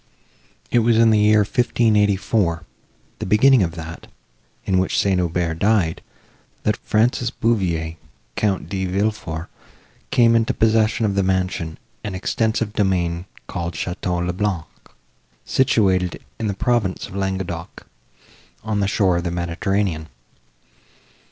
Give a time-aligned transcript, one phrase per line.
[0.71, 2.63] It was in the year 1584,
[3.19, 4.07] the beginning of that,
[4.65, 5.21] in which St.
[5.21, 6.01] Aubert died,
[6.63, 7.93] that Francis Beauveau,
[8.35, 9.47] Count De Villefort,
[10.09, 14.65] came into possession of the mansion and extensive domain called Château le Blanc,
[15.45, 17.85] situated in the province of Languedoc,
[18.63, 20.07] on the shore of the Mediterranean.